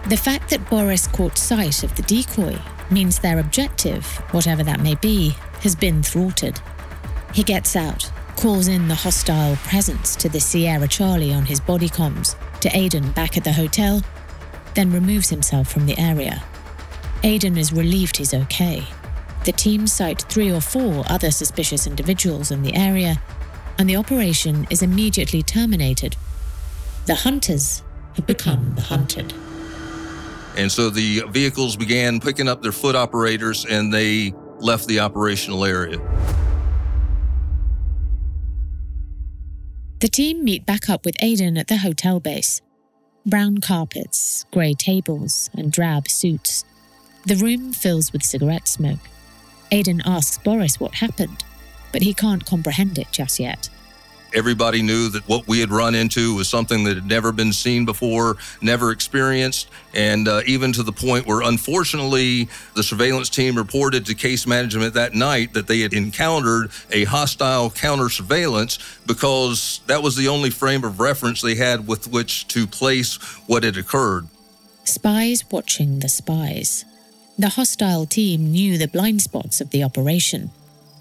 [0.08, 2.58] The fact that Boris caught sight of the decoy
[2.90, 6.60] means their objective, whatever that may be, has been thwarted.
[7.34, 11.90] He gets out, calls in the hostile presence to the Sierra Charlie on his body
[11.90, 14.02] comms, to Aden back at the hotel,
[14.80, 16.42] then removes himself from the area.
[17.24, 18.88] Aden is relieved he's okay.
[19.44, 23.22] The team sight three or four other suspicious individuals in the area,
[23.78, 26.16] and the operation is immediately terminated.
[27.08, 27.84] The hunters
[28.16, 29.34] have become the hunted.
[30.56, 35.66] And so the vehicles began picking up their foot operators and they left the operational
[35.66, 36.00] area.
[40.00, 42.62] The team meet back up with Aden at the hotel base.
[43.26, 46.64] Brown carpets, grey tables, and drab suits.
[47.26, 49.00] The room fills with cigarette smoke.
[49.72, 51.44] Aden asks Boris what happened,
[51.92, 53.70] but he can't comprehend it just yet.
[54.34, 57.84] Everybody knew that what we had run into was something that had never been seen
[57.84, 64.06] before, never experienced, and uh, even to the point where, unfortunately, the surveillance team reported
[64.06, 68.78] to case management that night that they had encountered a hostile counter surveillance
[69.08, 73.16] because that was the only frame of reference they had with which to place
[73.48, 74.28] what had occurred.
[74.84, 76.86] Spies watching the spies.
[77.38, 80.52] The hostile team knew the blind spots of the operation.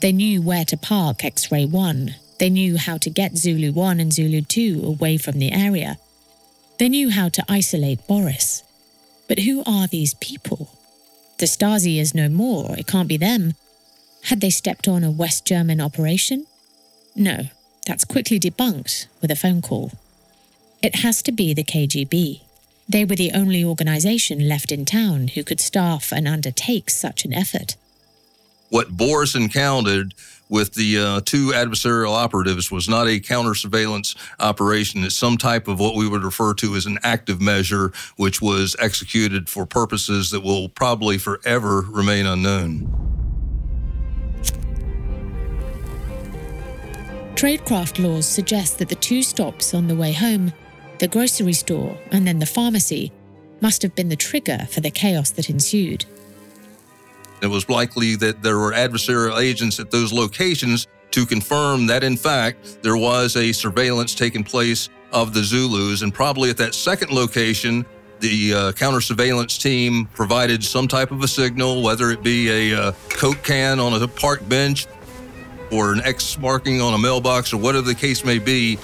[0.01, 4.01] They knew where to park X Ray 1 they knew how to get Zulu 1
[4.01, 5.99] and Zulu 2 away from the area.
[6.79, 8.63] They knew how to isolate Boris.
[9.27, 10.71] But who are these people?
[11.39, 13.55] The Stasi is no more, it can't be them.
[14.25, 16.47] Had they stepped on a West German operation?
[17.15, 17.49] No,
[17.87, 19.93] that's quickly debunked with a phone call.
[20.83, 22.43] It has to be the KGB.
[22.89, 27.35] They were the only organization left in town who could staff and undertake such an
[27.35, 27.77] effort.
[28.71, 30.15] What Boris encountered
[30.49, 35.05] with the uh, two adversarial operatives was not a counter surveillance operation.
[35.05, 38.75] It's some type of what we would refer to as an active measure, which was
[38.79, 43.09] executed for purposes that will probably forever remain unknown.
[47.35, 50.53] Tradecraft laws suggest that the two stops on the way home,
[50.99, 53.13] the grocery store and then the pharmacy,
[53.61, 56.05] must have been the trigger for the chaos that ensued.
[57.43, 62.17] It was likely that there were adversarial agents at those locations to confirm that, in
[62.17, 66.03] fact, there was a surveillance taking place of the Zulus.
[66.03, 67.87] And probably at that second location,
[68.21, 72.79] the uh, counter surveillance team provided some type of a signal, whether it be a
[72.79, 74.87] uh, Coke can on a park bench
[75.71, 78.79] or an X marking on a mailbox or whatever the case may be,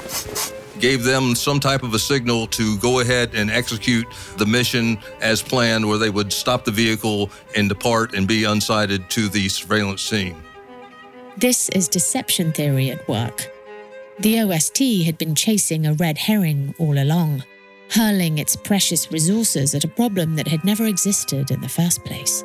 [0.81, 4.07] gave them some type of a signal to go ahead and execute
[4.37, 9.09] the mission as planned, where they would stop the vehicle and depart and be unsighted
[9.11, 10.37] to the surveillance scene.
[11.37, 13.51] This is deception theory at work.
[14.21, 17.43] The OST had been chasing a red herring all along,
[17.91, 22.45] hurling its precious resources at a problem that had never existed in the first place.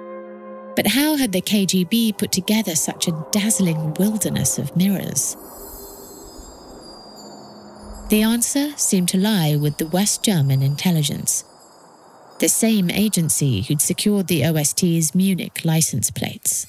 [0.76, 5.38] But how had the KGB put together such a dazzling wilderness of mirrors?
[8.10, 11.44] The answer seemed to lie with the West German intelligence,
[12.40, 16.66] the same agency who'd secured the OST's Munich license plates.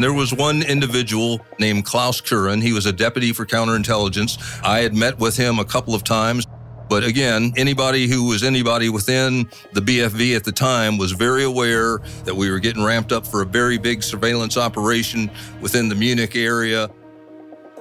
[0.00, 2.60] There was one individual named Klaus Kuron.
[2.60, 4.36] He was a deputy for counterintelligence.
[4.64, 6.48] I had met with him a couple of times.
[6.92, 12.00] But again, anybody who was anybody within the BFV at the time was very aware
[12.26, 15.30] that we were getting ramped up for a very big surveillance operation
[15.62, 16.90] within the Munich area.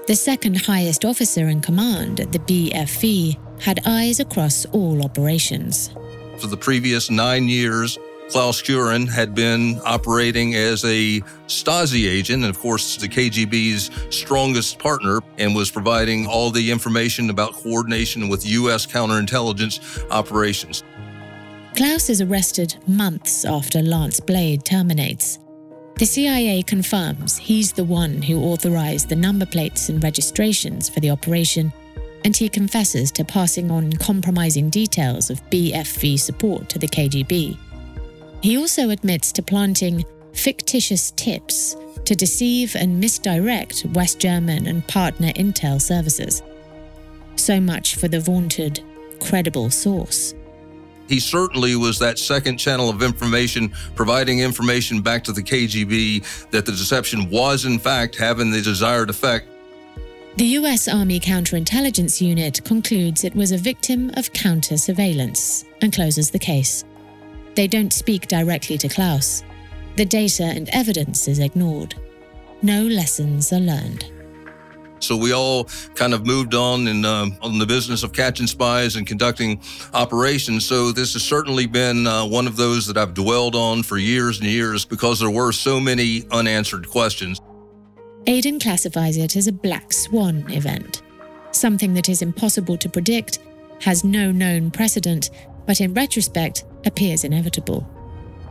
[0.08, 5.90] The second highest officer in command at the BFV had eyes across all operations.
[6.40, 8.00] For the previous nine years,
[8.32, 14.80] Klaus Kuron had been operating as a Stasi agent, and of course, the KGB's strongest
[14.80, 18.86] partner, and was providing all the information about coordination with U.S.
[18.86, 20.82] counterintelligence operations.
[21.76, 25.38] Klaus is arrested months after Lance Blade terminates.
[25.98, 31.10] The CIA confirms he's the one who authorized the number plates and registrations for the
[31.10, 31.74] operation,
[32.24, 37.58] and he confesses to passing on compromising details of BFV support to the KGB.
[38.42, 41.76] He also admits to planting fictitious tips
[42.06, 46.42] to deceive and misdirect West German and partner intel services.
[47.36, 48.84] So much for the vaunted
[49.20, 50.34] credible source.
[51.08, 56.66] He certainly was that second channel of information, providing information back to the KGB that
[56.66, 59.48] the deception was, in fact, having the desired effect.
[60.38, 66.32] The US Army Counterintelligence Unit concludes it was a victim of counter surveillance and closes
[66.32, 66.86] the case.
[67.56, 69.44] They don't speak directly to Klaus.
[69.98, 71.96] The data and evidence is ignored.
[72.62, 74.06] No lessons are learned.
[75.00, 78.96] So we all kind of moved on in um, on the business of catching spies
[78.96, 79.60] and conducting
[79.94, 80.66] operations.
[80.66, 84.40] So this has certainly been uh, one of those that I've dwelled on for years
[84.40, 87.42] and years because there were so many unanswered questions.
[88.28, 91.02] Aden classifies it as a black swan event,
[91.52, 93.40] something that is impossible to predict,
[93.82, 95.32] has no known precedent,
[95.66, 97.88] but in retrospect appears inevitable.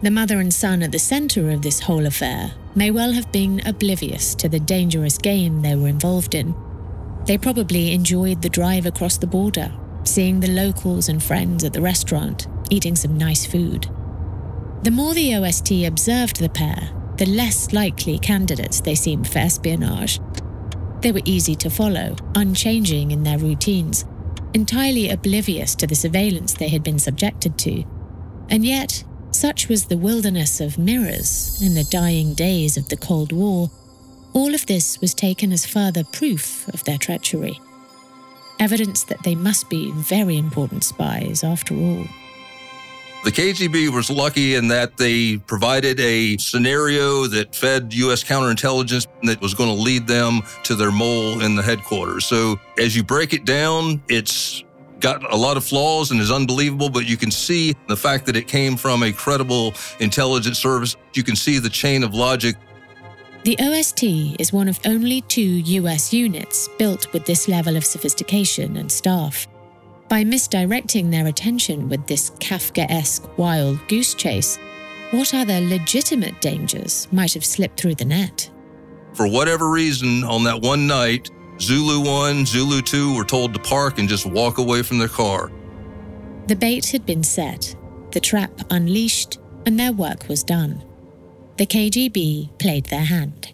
[0.03, 3.61] The mother and son at the centre of this whole affair may well have been
[3.67, 6.55] oblivious to the dangerous game they were involved in.
[7.27, 9.71] They probably enjoyed the drive across the border,
[10.05, 13.89] seeing the locals and friends at the restaurant, eating some nice food.
[14.83, 20.19] The more the OST observed the pair, the less likely candidates they seemed for espionage.
[21.03, 24.07] They were easy to follow, unchanging in their routines,
[24.55, 27.85] entirely oblivious to the surveillance they had been subjected to.
[28.51, 33.33] And yet, such was the wilderness of mirrors in the dying days of the Cold
[33.33, 33.71] War,
[34.33, 37.61] all of this was taken as further proof of their treachery.
[38.59, 42.05] Evidence that they must be very important spies after all.
[43.23, 48.25] The KGB was lucky in that they provided a scenario that fed U.S.
[48.25, 52.25] counterintelligence that was going to lead them to their mole in the headquarters.
[52.25, 54.65] So as you break it down, it's
[55.01, 58.37] got a lot of flaws and is unbelievable, but you can see the fact that
[58.37, 60.97] it came from a credible intelligence service.
[61.15, 62.57] You can see the chain of logic.
[63.45, 64.03] The OST
[64.39, 69.47] is one of only two US units built with this level of sophistication and staff.
[70.11, 74.59] By misdirecting their attention with this Kafka esque wild goose chase,
[75.13, 78.51] what other legitimate dangers might have slipped through the net?
[79.15, 81.31] For whatever reason, on that one night,
[81.61, 85.53] Zulu 1, Zulu 2 were told to park and just walk away from their car.
[86.47, 87.77] The bait had been set,
[88.13, 90.83] the trap unleashed, and their work was done.
[91.59, 93.53] The KGB played their hand.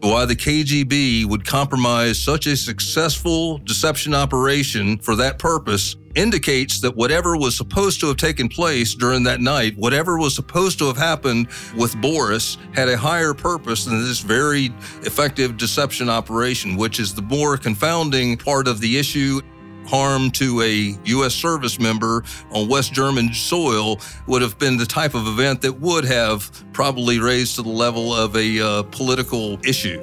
[0.00, 6.94] Why the KGB would compromise such a successful deception operation for that purpose indicates that
[6.94, 10.96] whatever was supposed to have taken place during that night, whatever was supposed to have
[10.96, 14.66] happened with Boris, had a higher purpose than this very
[15.02, 19.40] effective deception operation, which is the more confounding part of the issue
[19.88, 21.34] harm to a U.S.
[21.34, 26.04] service member on West German soil would have been the type of event that would
[26.04, 29.98] have probably raised to the level of a uh, political issue.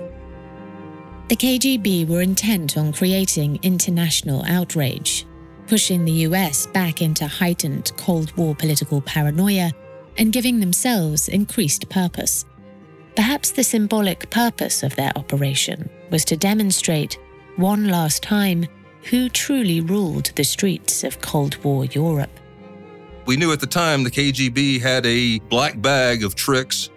[1.27, 5.25] The KGB were intent on creating international outrage,
[5.67, 9.71] pushing the US back into heightened Cold War political paranoia
[10.17, 12.45] and giving themselves increased purpose.
[13.15, 17.17] Perhaps the symbolic purpose of their operation was to demonstrate,
[17.55, 18.67] one last time,
[19.09, 22.29] who truly ruled the streets of Cold War Europe.
[23.25, 26.89] We knew at the time the KGB had a black bag of tricks,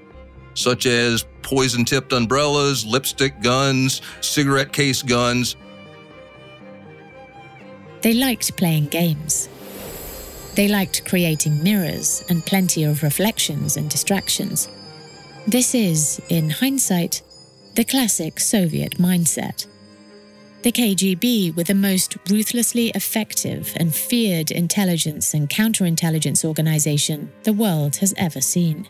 [0.55, 5.57] such as poison tipped umbrellas, lipstick guns, cigarette case guns.
[8.03, 9.49] They liked playing games.
[10.55, 14.69] They liked creating mirrors and plenty of reflections and distractions.
[15.47, 17.23] This is, in hindsight,
[17.75, 19.67] the classic Soviet mindset.
[20.63, 27.97] The KGB were the most ruthlessly effective and feared intelligence and counterintelligence organization the world
[27.97, 28.89] has ever seen.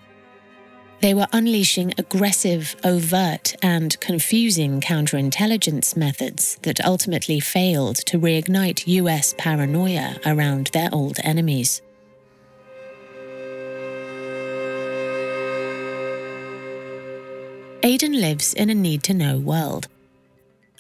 [1.03, 9.35] They were unleashing aggressive, overt, and confusing counterintelligence methods that ultimately failed to reignite US
[9.37, 11.83] paranoia around their old enemies.
[17.83, 19.87] Aden lives in a need to know world.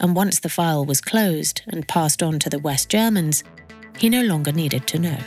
[0.01, 3.43] And once the file was closed and passed on to the West Germans,
[3.99, 5.19] he no longer needed to know.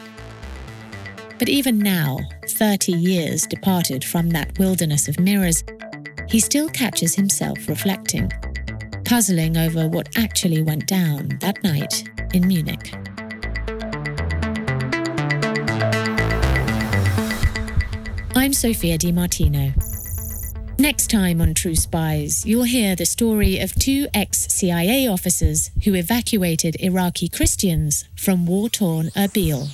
[1.38, 5.64] But even now, 30 years departed from that wilderness of mirrors,
[6.30, 8.32] he still catches himself reflecting,
[9.04, 12.94] puzzling over what actually went down that night in Munich.
[18.36, 19.74] I'm Sophia Di Martino.
[20.82, 25.94] Next time on True Spies, you'll hear the story of two ex CIA officers who
[25.94, 29.68] evacuated Iraqi Christians from war torn Erbil.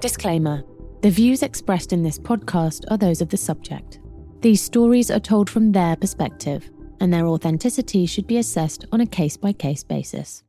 [0.00, 0.62] Disclaimer
[1.00, 3.98] The views expressed in this podcast are those of the subject.
[4.42, 6.68] These stories are told from their perspective,
[7.00, 10.42] and their authenticity should be assessed on a case by case basis.